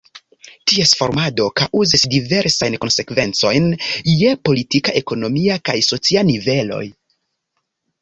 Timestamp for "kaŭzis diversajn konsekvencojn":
1.61-3.69